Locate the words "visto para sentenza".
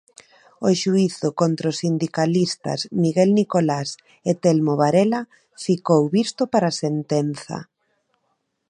6.17-7.57